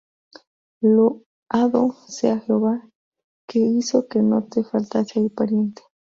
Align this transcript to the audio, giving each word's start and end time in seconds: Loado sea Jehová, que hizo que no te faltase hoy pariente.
Loado 0.81 1.91
sea 2.07 2.39
Jehová, 2.39 2.89
que 3.47 3.59
hizo 3.59 4.07
que 4.07 4.17
no 4.23 4.45
te 4.47 4.63
faltase 4.63 5.19
hoy 5.19 5.29
pariente. 5.29 5.83